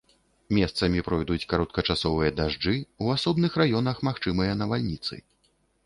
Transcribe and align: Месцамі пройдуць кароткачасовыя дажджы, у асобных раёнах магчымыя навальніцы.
Месцамі 0.57 1.03
пройдуць 1.07 1.45
кароткачасовыя 1.51 2.33
дажджы, 2.39 2.75
у 3.05 3.13
асобных 3.19 3.51
раёнах 3.65 4.05
магчымыя 4.09 4.61
навальніцы. 4.65 5.15